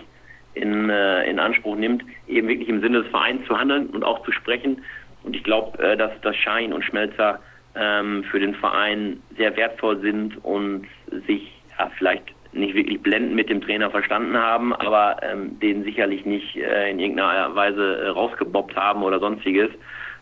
[0.53, 4.21] in, äh, in Anspruch nimmt, eben wirklich im Sinne des Vereins zu handeln und auch
[4.25, 4.81] zu sprechen.
[5.23, 7.39] Und ich glaube, äh, dass, dass Schein und Schmelzer
[7.73, 10.87] ähm, für den Verein sehr wertvoll sind und
[11.25, 12.25] sich ja, vielleicht
[12.57, 16.99] nicht wirklich blendend mit dem Trainer verstanden haben, aber ähm, den sicherlich nicht äh, in
[16.99, 19.69] irgendeiner Weise äh, rausgebobbt haben oder sonstiges.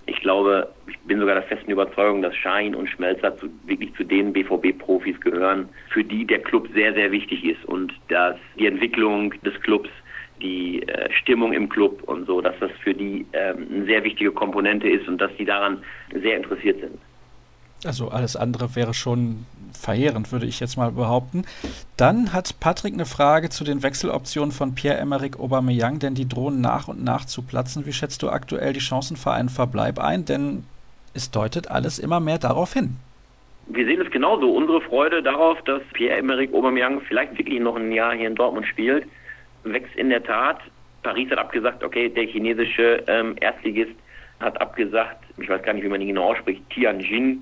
[0.08, 4.04] Ich glaube, ich bin sogar der festen Überzeugung, dass Schein und Schmelzer zu, wirklich zu
[4.04, 9.34] den BVB-Profis gehören, für die der Club sehr, sehr wichtig ist und dass die Entwicklung
[9.42, 9.90] des Clubs
[10.42, 14.32] die äh, Stimmung im Club und so, dass das für die ähm, eine sehr wichtige
[14.32, 17.00] Komponente ist und dass die daran sehr interessiert sind.
[17.86, 21.46] Also alles andere wäre schon verheerend, würde ich jetzt mal behaupten.
[21.98, 26.88] Dann hat Patrick eine Frage zu den Wechseloptionen von Pierre-Emerick Aubameyang, denn die drohen nach
[26.88, 27.86] und nach zu platzen.
[27.86, 30.26] Wie schätzt du aktuell die Chancen für einen Verbleib ein?
[30.26, 30.64] Denn
[31.14, 32.98] es deutet alles immer mehr darauf hin.
[33.68, 34.52] Wir sehen es genauso.
[34.52, 39.08] Unsere Freude darauf, dass Pierre-Emerick Aubameyang vielleicht wirklich noch ein Jahr hier in Dortmund spielt,
[39.64, 40.60] wächst in der Tat.
[41.02, 43.96] Paris hat abgesagt, okay, der chinesische ähm, Erstligist
[44.40, 47.42] hat abgesagt, ich weiß gar nicht, wie man ihn genau ausspricht, Tianjin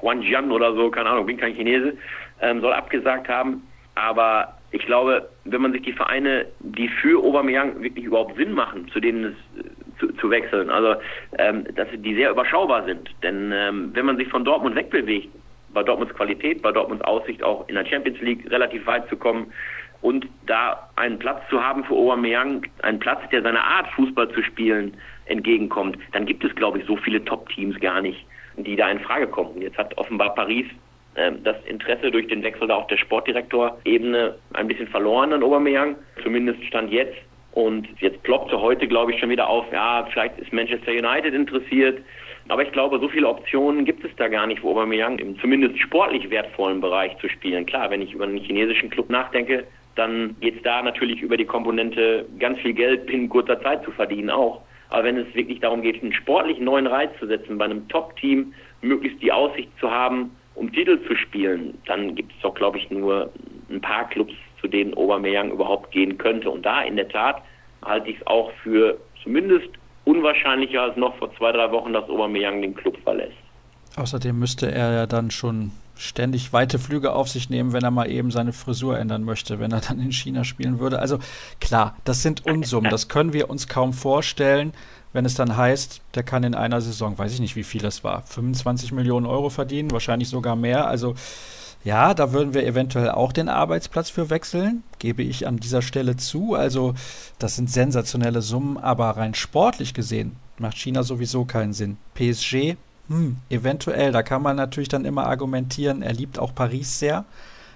[0.00, 1.94] Huanjian oder so, keine Ahnung, bin kein Chinese,
[2.40, 3.62] ähm, soll abgesagt haben.
[3.94, 8.88] Aber ich glaube, wenn man sich die Vereine, die für Aubameyang wirklich überhaupt Sinn machen,
[8.88, 11.00] zu denen es äh, zu, zu wechseln, also
[11.38, 13.10] ähm, dass die sehr überschaubar sind.
[13.22, 15.28] Denn ähm, wenn man sich von Dortmund wegbewegt,
[15.74, 19.52] bei Dortmunds Qualität, bei Dortmunds Aussicht auch in der Champions League relativ weit zu kommen
[20.00, 24.42] und da einen Platz zu haben für Aubameyang, einen Platz, der seiner Art Fußball zu
[24.42, 24.94] spielen
[25.26, 28.26] entgegenkommt, dann gibt es, glaube ich, so viele Top-Teams gar nicht
[28.56, 29.60] die da in Frage kommen.
[29.60, 30.66] Jetzt hat offenbar Paris
[31.14, 35.96] äh, das Interesse durch den Wechsel da auf der Sportdirektorebene ein bisschen verloren an Aubameyang,
[36.22, 37.16] zumindest stand jetzt.
[37.52, 42.02] Und jetzt ploppte heute, glaube ich, schon wieder auf, ja, vielleicht ist Manchester United interessiert.
[42.48, 45.78] Aber ich glaube, so viele Optionen gibt es da gar nicht, wo Aubameyang im zumindest
[45.78, 47.66] sportlich wertvollen Bereich zu spielen.
[47.66, 51.44] Klar, wenn ich über einen chinesischen Club nachdenke, dann geht es da natürlich über die
[51.44, 54.62] Komponente, ganz viel Geld in kurzer Zeit zu verdienen auch.
[54.92, 58.52] Aber wenn es wirklich darum geht, einen sportlichen neuen Reiz zu setzen, bei einem Top-Team
[58.82, 62.90] möglichst die Aussicht zu haben, um Titel zu spielen, dann gibt es doch, glaube ich,
[62.90, 63.32] nur
[63.70, 66.50] ein paar Clubs, zu denen Aubameyang überhaupt gehen könnte.
[66.50, 67.40] Und da in der Tat
[67.82, 69.70] halte ich es auch für zumindest
[70.04, 73.32] unwahrscheinlicher als noch vor zwei, drei Wochen, dass Aubameyang den Club verlässt.
[73.96, 78.10] Außerdem müsste er ja dann schon ständig weite Flüge auf sich nehmen, wenn er mal
[78.10, 80.98] eben seine Frisur ändern möchte, wenn er dann in China spielen würde.
[80.98, 81.18] Also
[81.60, 84.72] klar, das sind Unsummen, das können wir uns kaum vorstellen,
[85.12, 88.02] wenn es dann heißt, der kann in einer Saison, weiß ich nicht, wie viel das
[88.02, 90.86] war, 25 Millionen Euro verdienen, wahrscheinlich sogar mehr.
[90.86, 91.14] Also
[91.84, 96.16] ja, da würden wir eventuell auch den Arbeitsplatz für wechseln, gebe ich an dieser Stelle
[96.16, 96.54] zu.
[96.54, 96.94] Also
[97.38, 101.96] das sind sensationelle Summen, aber rein sportlich gesehen macht China sowieso keinen Sinn.
[102.14, 102.76] PSG
[103.08, 107.24] hm, eventuell, da kann man natürlich dann immer argumentieren, er liebt auch Paris sehr.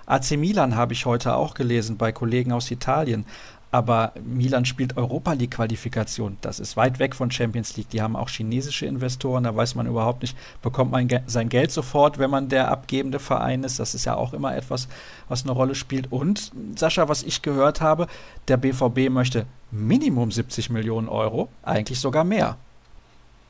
[0.07, 3.27] AC Milan habe ich heute auch gelesen bei Kollegen aus Italien.
[3.73, 6.39] Aber Milan spielt Europa League Qualifikation.
[6.41, 7.91] Das ist weit weg von Champions League.
[7.91, 9.45] Die haben auch chinesische Investoren.
[9.45, 13.65] Da weiß man überhaupt nicht, bekommt man sein Geld sofort, wenn man der abgebende Verein
[13.65, 13.81] ist.
[13.81, 14.89] Das ist ja auch immer etwas,
[15.29, 16.11] was eine Rolle spielt.
[16.12, 18.07] Und Sascha, was ich gehört habe,
[18.47, 22.57] der BVB möchte Minimum 70 Millionen Euro, eigentlich sogar mehr.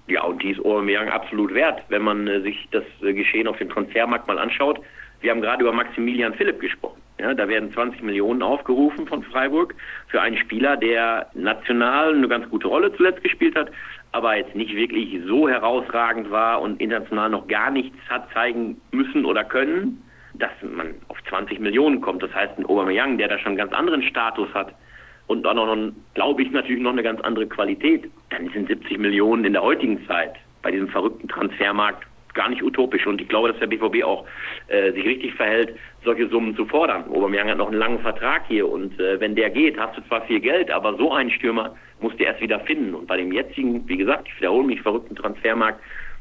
[0.08, 3.58] Ja, und die ist Aubameyang absolut wert, wenn man äh, sich das äh, Geschehen auf
[3.58, 4.80] dem Transfermarkt mal anschaut.
[5.20, 7.00] Wir haben gerade über Maximilian Philipp gesprochen.
[7.18, 9.74] Ja, da werden 20 Millionen aufgerufen von Freiburg
[10.08, 13.70] für einen Spieler, der national eine ganz gute Rolle zuletzt gespielt hat,
[14.12, 19.24] aber jetzt nicht wirklich so herausragend war und international noch gar nichts hat zeigen müssen
[19.24, 20.02] oder können,
[20.34, 22.22] dass man auf 20 Millionen kommt.
[22.22, 24.74] Das heißt, ein Aubameyang, der da schon einen ganz anderen Status hat,
[25.26, 29.44] und auch noch, glaube ich, natürlich noch eine ganz andere Qualität, dann sind 70 Millionen
[29.44, 33.06] in der heutigen Zeit bei diesem verrückten Transfermarkt gar nicht utopisch.
[33.06, 34.24] Und ich glaube, dass der BVB auch
[34.68, 37.04] äh, sich richtig verhält, solche Summen zu fordern.
[37.10, 40.22] Aubameyang hat noch einen langen Vertrag hier und äh, wenn der geht, hast du zwar
[40.26, 42.94] viel Geld, aber so einen Stürmer musst du erst wieder finden.
[42.94, 45.80] Und bei dem jetzigen, wie gesagt, ich wiederhole mich, verrückten Transfermarkt,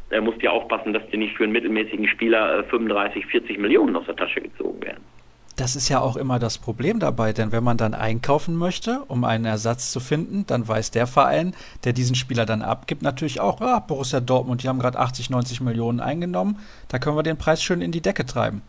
[0.10, 3.60] äh, musst du ja aufpassen, dass dir nicht für einen mittelmäßigen Spieler äh, 35, 40
[3.60, 5.04] Millionen aus der Tasche gezogen werden.
[5.58, 9.24] Das ist ja auch immer das Problem dabei, denn wenn man dann einkaufen möchte, um
[9.24, 13.62] einen Ersatz zu finden, dann weiß der Verein, der diesen Spieler dann abgibt, natürlich auch,
[13.62, 17.64] ah, Borussia Dortmund, die haben gerade 80, 90 Millionen eingenommen, da können wir den Preis
[17.64, 18.64] schön in die Decke treiben.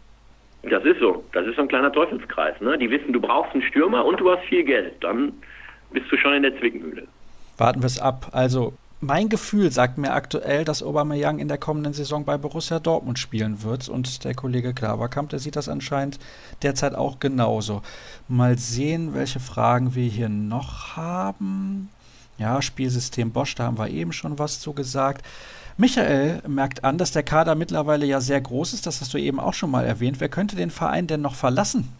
[0.62, 1.24] Das ist so.
[1.32, 2.60] Das ist so ein kleiner Teufelskreis.
[2.60, 2.76] Ne?
[2.78, 4.94] Die wissen, du brauchst einen Stürmer und du hast viel Geld.
[5.00, 5.32] Dann
[5.92, 7.06] bist du schon in der Zwickmühle.
[7.56, 8.28] Warten wir es ab.
[8.32, 8.74] Also
[9.06, 13.62] mein Gefühl sagt mir aktuell, dass Aubameyang in der kommenden Saison bei Borussia Dortmund spielen
[13.62, 16.18] wird und der Kollege Klaverkamp, der sieht das anscheinend
[16.62, 17.82] derzeit auch genauso.
[18.26, 21.88] Mal sehen, welche Fragen wir hier noch haben.
[22.36, 25.24] Ja, Spielsystem Bosch, da haben wir eben schon was zu gesagt.
[25.76, 28.86] Michael merkt an, dass der Kader mittlerweile ja sehr groß ist.
[28.86, 30.18] Das hast du eben auch schon mal erwähnt.
[30.18, 31.92] Wer könnte den Verein denn noch verlassen?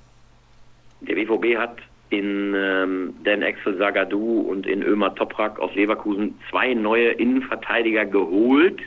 [1.03, 1.77] Der BVB hat
[2.11, 8.81] in ähm, Dan Axel Sagadou und in Ömer Toprak aus Leverkusen zwei neue Innenverteidiger geholt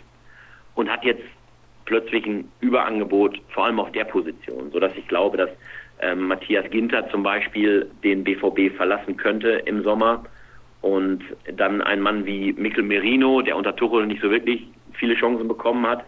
[0.76, 1.24] und hat jetzt
[1.86, 5.50] plötzlich ein Überangebot, vor allem auf der Position, sodass ich glaube, dass
[6.02, 10.24] ähm, Matthias Ginter zum Beispiel den BVB verlassen könnte im Sommer
[10.82, 11.22] und
[11.54, 15.86] dann ein Mann wie Mikkel Merino, der unter Tuchel nicht so wirklich viele Chancen bekommen
[15.86, 16.06] hat,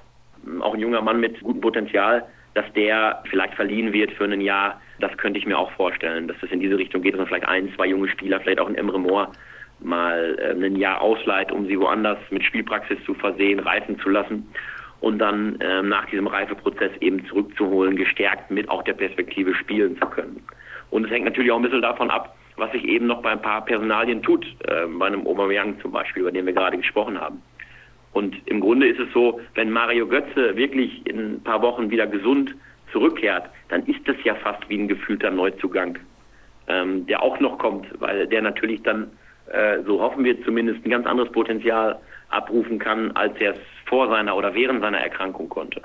[0.62, 4.81] auch ein junger Mann mit gutem Potenzial, dass der vielleicht verliehen wird für ein Jahr,
[4.99, 7.47] das könnte ich mir auch vorstellen, dass es in diese Richtung geht, dass man vielleicht
[7.47, 9.31] ein, zwei junge Spieler, vielleicht auch ein Emre Moore,
[9.79, 14.47] mal äh, ein Jahr ausleiht, um sie woanders mit Spielpraxis zu versehen, reifen zu lassen
[14.99, 20.07] und dann ähm, nach diesem Reifeprozess eben zurückzuholen, gestärkt mit auch der Perspektive spielen zu
[20.07, 20.43] können.
[20.91, 23.41] Und es hängt natürlich auch ein bisschen davon ab, was sich eben noch bei ein
[23.41, 27.41] paar Personalien tut, äh, bei einem Aubameyang zum Beispiel, über den wir gerade gesprochen haben.
[28.13, 32.08] Und im Grunde ist es so, wenn Mario Götze wirklich in ein paar Wochen wieder
[32.08, 32.54] gesund
[32.91, 35.97] zurückkehrt, dann ist das ja fast wie ein gefühlter Neuzugang,
[36.67, 39.12] ähm, der auch noch kommt, weil der natürlich dann,
[39.52, 44.10] äh, so hoffen wir zumindest, ein ganz anderes Potenzial abrufen kann, als er es vor
[44.10, 45.82] seiner oder während seiner Erkrankung konnte.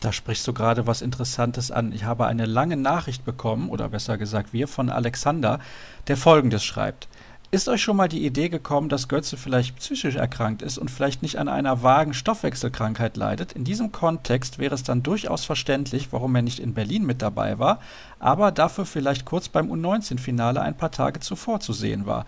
[0.00, 1.92] Da sprichst du gerade was Interessantes an.
[1.92, 5.60] Ich habe eine lange Nachricht bekommen, oder besser gesagt wir, von Alexander,
[6.08, 7.08] der Folgendes schreibt.
[7.52, 11.20] Ist euch schon mal die Idee gekommen, dass Götze vielleicht psychisch erkrankt ist und vielleicht
[11.20, 13.54] nicht an einer vagen Stoffwechselkrankheit leidet?
[13.54, 17.58] In diesem Kontext wäre es dann durchaus verständlich, warum er nicht in Berlin mit dabei
[17.58, 17.80] war,
[18.20, 22.24] aber dafür vielleicht kurz beim U19-Finale ein paar Tage zuvor zu sehen war.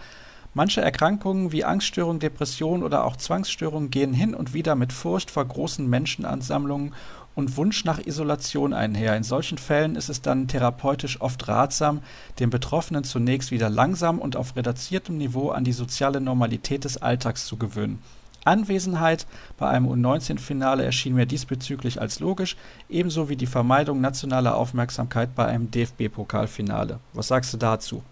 [0.55, 5.47] Manche Erkrankungen wie Angststörung, Depression oder auch Zwangsstörungen gehen hin und wieder mit Furcht vor
[5.47, 6.93] großen Menschenansammlungen
[7.35, 9.17] und Wunsch nach Isolation einher.
[9.17, 12.03] In solchen Fällen ist es dann therapeutisch oft ratsam,
[12.39, 17.47] den Betroffenen zunächst wieder langsam und auf reduziertem Niveau an die soziale Normalität des Alltags
[17.47, 18.03] zu gewöhnen.
[18.45, 22.57] Anwesenheit bei einem U19-Finale erschien mir diesbezüglich als logisch,
[22.91, 26.99] ebenso wie die Vermeidung nationaler Aufmerksamkeit bei einem DFB-Pokalfinale.
[27.15, 28.03] Was sagst du dazu?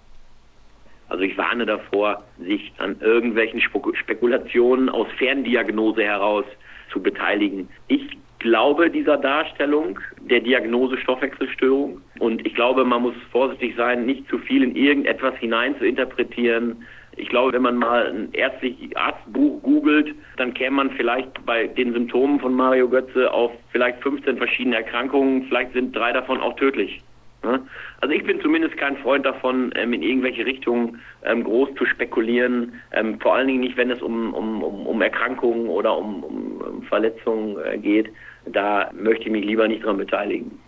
[1.10, 6.44] Also ich warne davor, sich an irgendwelchen Spekulationen aus Ferndiagnose heraus
[6.92, 7.68] zu beteiligen.
[7.88, 12.00] Ich glaube dieser Darstellung der Diagnose Stoffwechselstörung.
[12.18, 16.84] Und ich glaube, man muss vorsichtig sein, nicht zu viel in irgendetwas hinein zu interpretieren.
[17.16, 21.92] Ich glaube, wenn man mal ein ärztliches Arztbuch googelt, dann käme man vielleicht bei den
[21.92, 25.44] Symptomen von Mario Götze auf vielleicht 15 verschiedene Erkrankungen.
[25.48, 27.02] Vielleicht sind drei davon auch tödlich.
[28.00, 32.72] Also ich bin zumindest kein Freund davon, ähm, in irgendwelche Richtungen ähm, groß zu spekulieren,
[32.92, 37.56] ähm, vor allen Dingen nicht, wenn es um, um, um Erkrankungen oder um, um Verletzungen
[37.62, 38.10] äh, geht.
[38.46, 40.58] Da möchte ich mich lieber nicht dran beteiligen.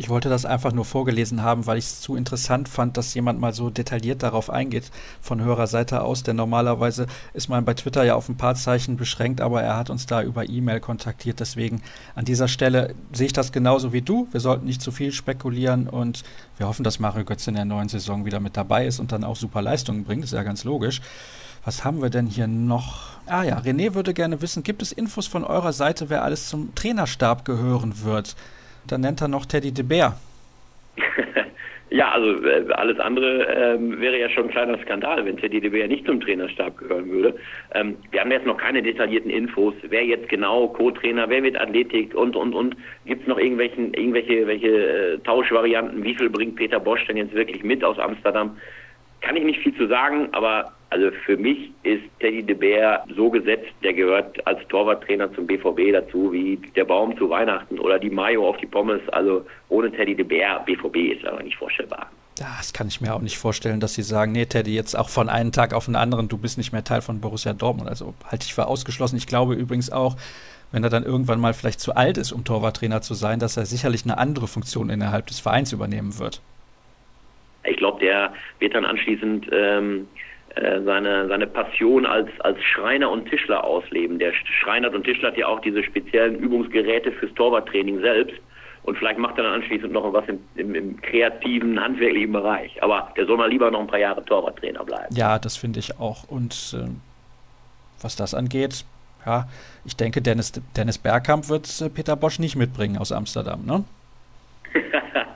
[0.00, 3.38] Ich wollte das einfach nur vorgelesen haben, weil ich es zu interessant fand, dass jemand
[3.38, 6.22] mal so detailliert darauf eingeht von Hörerseite aus.
[6.22, 9.90] Denn normalerweise ist man bei Twitter ja auf ein paar Zeichen beschränkt, aber er hat
[9.90, 11.38] uns da über E-Mail kontaktiert.
[11.38, 11.82] Deswegen
[12.14, 14.26] an dieser Stelle sehe ich das genauso wie du.
[14.30, 16.22] Wir sollten nicht zu viel spekulieren und
[16.56, 19.22] wir hoffen, dass Mario Götze in der neuen Saison wieder mit dabei ist und dann
[19.22, 20.22] auch super Leistungen bringt.
[20.22, 21.02] Das ist ja ganz logisch.
[21.62, 23.18] Was haben wir denn hier noch?
[23.26, 26.74] Ah ja, René würde gerne wissen, gibt es Infos von eurer Seite, wer alles zum
[26.74, 28.34] Trainerstab gehören wird?
[28.90, 30.16] Dann nennt er noch Teddy de Beer.
[31.90, 35.70] ja, also äh, alles andere ähm, wäre ja schon ein kleiner Skandal, wenn Teddy de
[35.70, 37.36] Beer nicht zum Trainerstab gehören würde.
[37.74, 42.14] Ähm, wir haben jetzt noch keine detaillierten Infos, wer jetzt genau Co-Trainer, wer wird Athletik
[42.14, 42.76] und, und, und.
[43.06, 46.02] Gibt es noch irgendwelchen, irgendwelche welche, äh, Tauschvarianten?
[46.02, 48.56] Wie viel bringt Peter Bosch denn jetzt wirklich mit aus Amsterdam?
[49.20, 53.30] Kann ich nicht viel zu sagen, aber also für mich ist Teddy de Beer so
[53.30, 58.10] gesetzt, der gehört als Torwarttrainer zum BVB dazu, wie der Baum zu Weihnachten oder die
[58.10, 59.00] Mayo auf die Pommes.
[59.10, 62.10] Also ohne Teddy de Beer, BVB ist aber nicht vorstellbar.
[62.36, 65.28] Das kann ich mir auch nicht vorstellen, dass sie sagen, nee, Teddy, jetzt auch von
[65.28, 67.88] einem Tag auf den anderen, du bist nicht mehr Teil von Borussia Dortmund.
[67.88, 69.16] Also halte ich für ausgeschlossen.
[69.16, 70.16] Ich glaube übrigens auch,
[70.72, 73.66] wenn er dann irgendwann mal vielleicht zu alt ist, um Torwarttrainer zu sein, dass er
[73.66, 76.40] sicherlich eine andere Funktion innerhalb des Vereins übernehmen wird.
[77.62, 83.28] Ich glaube, der wird dann anschließend ähm, äh, seine, seine Passion als, als Schreiner und
[83.28, 84.18] Tischler ausleben.
[84.18, 88.34] Der Schreiner und Tischler hat ja auch diese speziellen Übungsgeräte fürs Torwarttraining selbst.
[88.82, 92.82] Und vielleicht macht er dann anschließend noch was im, im, im, kreativen, handwerklichen Bereich.
[92.82, 95.14] Aber der soll mal lieber noch ein paar Jahre Torwarttrainer bleiben.
[95.14, 96.24] Ja, das finde ich auch.
[96.28, 96.88] Und äh,
[98.00, 98.84] was das angeht,
[99.26, 99.48] ja,
[99.84, 103.84] ich denke, Dennis, Dennis Bergkamp wird äh, Peter Bosch nicht mitbringen aus Amsterdam, ne?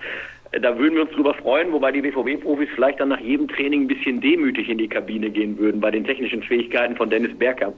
[0.60, 3.88] Da würden wir uns drüber freuen, wobei die BVB-Profis vielleicht dann nach jedem Training ein
[3.88, 7.74] bisschen demütig in die Kabine gehen würden bei den technischen Fähigkeiten von Dennis Bergkamp,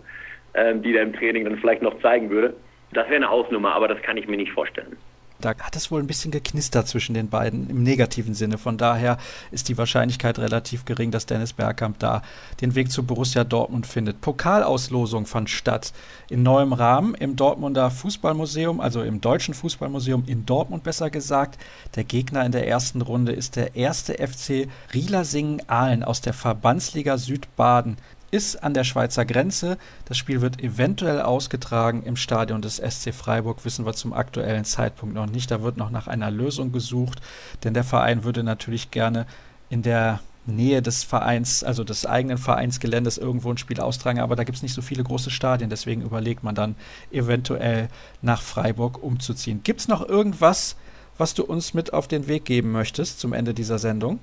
[0.52, 2.54] äh, die er im Training dann vielleicht noch zeigen würde.
[2.92, 4.96] Das wäre eine Ausnummer, aber das kann ich mir nicht vorstellen.
[5.40, 8.57] Da hat es wohl ein bisschen geknistert zwischen den beiden im negativen Sinne.
[8.57, 9.18] Von daher
[9.51, 12.22] ist die Wahrscheinlichkeit relativ gering, dass Dennis Bergkamp da
[12.61, 14.20] den Weg zu Borussia Dortmund findet.
[14.20, 15.92] Pokalauslosung fand statt
[16.31, 21.59] in neuem Rahmen im Dortmunder Fußballmuseum, also im Deutschen Fußballmuseum in Dortmund besser gesagt.
[21.94, 27.99] Der Gegner in der ersten Runde ist der erste FC Rielersingen-Aalen aus der Verbandsliga Südbaden
[28.37, 29.79] ist an der Schweizer Grenze.
[30.05, 35.14] Das Spiel wird eventuell ausgetragen im Stadion des SC Freiburg, wissen wir zum aktuellen Zeitpunkt
[35.14, 35.51] noch nicht.
[35.51, 37.20] Da wird noch nach einer Lösung gesucht,
[37.64, 39.27] denn der Verein würde natürlich gerne
[39.70, 44.44] in der Nähe des Vereins, also des eigenen Vereinsgeländes irgendwo ein Spiel austragen, aber da
[44.44, 46.77] gibt es nicht so viele große Stadien, deswegen überlegt man dann
[47.11, 47.88] eventuell
[48.22, 49.62] nach Freiburg umzuziehen.
[49.64, 50.77] Gibt es noch irgendwas,
[51.18, 54.20] was du uns mit auf den Weg geben möchtest zum Ende dieser Sendung?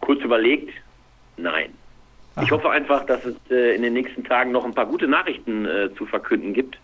[0.00, 0.70] Kurz überlegt,
[1.36, 1.70] nein.
[2.42, 5.64] Ich hoffe einfach, dass es äh, in den nächsten Tagen noch ein paar gute Nachrichten
[5.64, 6.78] äh, zu verkünden gibt.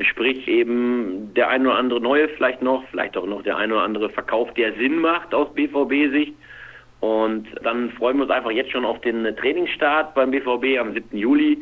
[0.00, 3.82] Sprich eben der ein oder andere neue vielleicht noch, vielleicht auch noch der ein oder
[3.82, 6.34] andere Verkauf, der Sinn macht aus BVB-Sicht.
[7.00, 11.16] Und dann freuen wir uns einfach jetzt schon auf den Trainingsstart beim BVB am 7.
[11.16, 11.58] Juli.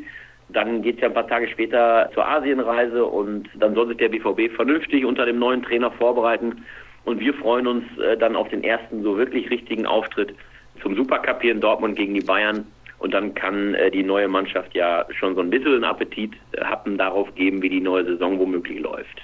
[0.51, 4.11] Dann geht es ja ein paar Tage später zur Asienreise und dann soll sich der
[4.11, 6.65] BVB vernünftig unter dem neuen Trainer vorbereiten.
[7.05, 10.35] Und wir freuen uns äh, dann auf den ersten so wirklich richtigen Auftritt
[10.83, 12.67] zum Supercup hier in Dortmund gegen die Bayern
[13.03, 16.97] und dann kann äh, die neue Mannschaft ja schon so ein bisschen Appetit äh, happen
[16.97, 19.21] darauf geben, wie die neue Saison womöglich läuft.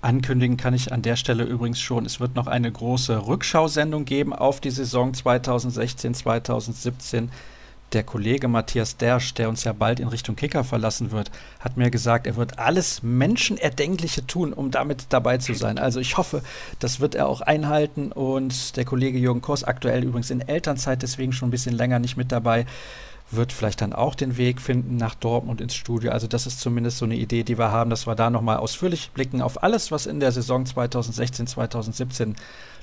[0.00, 4.32] Ankündigen kann ich an der Stelle übrigens schon, es wird noch eine große Rückschausendung geben
[4.32, 7.30] auf die Saison 2016, 2017.
[7.92, 11.30] Der Kollege Matthias Dersch, der uns ja bald in Richtung Kicker verlassen wird,
[11.60, 15.78] hat mir gesagt, er wird alles Menschenerdenkliche tun, um damit dabei zu sein.
[15.78, 16.42] Also ich hoffe,
[16.80, 18.10] das wird er auch einhalten.
[18.10, 22.16] Und der Kollege Jürgen Kors, aktuell übrigens in Elternzeit, deswegen schon ein bisschen länger nicht
[22.16, 22.64] mit dabei,
[23.34, 26.12] wird vielleicht dann auch den Weg finden nach Dortmund ins Studio.
[26.12, 29.10] Also das ist zumindest so eine Idee, die wir haben, dass wir da nochmal ausführlich
[29.12, 32.36] blicken auf alles, was in der Saison 2016, 2017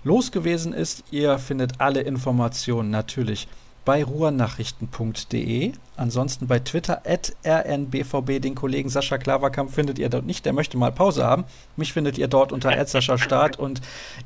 [0.03, 1.03] los gewesen ist.
[1.12, 3.47] Ihr findet alle Informationen natürlich
[3.85, 5.71] bei ruhrnachrichten.de.
[5.95, 8.39] Ansonsten bei Twitter at rnbvb.
[8.39, 10.45] Den Kollegen Sascha Klaverkamp findet ihr dort nicht.
[10.45, 11.45] Der möchte mal Pause haben.
[11.75, 13.57] Mich findet ihr dort unter Sascha Start.
[13.57, 13.81] Und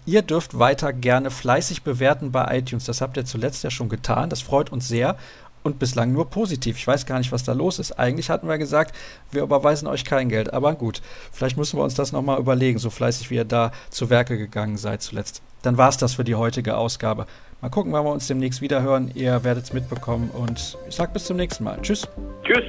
[0.06, 2.84] ihr dürft weiter gerne fleißig bewerten bei iTunes.
[2.86, 4.30] Das habt ihr zuletzt ja schon getan.
[4.30, 5.16] Das freut uns sehr
[5.64, 6.78] und bislang nur positiv.
[6.78, 7.94] Ich weiß gar nicht, was da los ist.
[7.94, 8.96] Eigentlich hatten wir gesagt,
[9.32, 10.54] wir überweisen euch kein Geld.
[10.54, 14.10] Aber gut, vielleicht müssen wir uns das nochmal überlegen, so fleißig wie ihr da zu
[14.10, 15.42] Werke gegangen seid zuletzt.
[15.62, 17.26] Dann war es das für die heutige Ausgabe.
[17.62, 19.12] Mal gucken, wann wir uns demnächst wieder hören.
[19.16, 21.80] Ihr werdet es mitbekommen und ich sag bis zum nächsten Mal.
[21.82, 22.08] Tschüss.
[22.44, 22.66] Tschüss.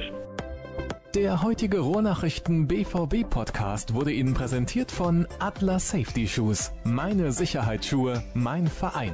[1.15, 6.73] Der heutige Rohrnachrichten BVB Podcast wurde Ihnen präsentiert von Atlas Safety Shoes.
[6.83, 9.13] Meine Sicherheitsschuhe, mein Verein.